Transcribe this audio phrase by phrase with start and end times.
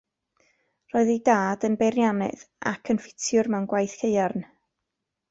[0.93, 4.47] Roedd ei dad yn beiriannydd ac yn ffitiwr mewn gwaith haearn.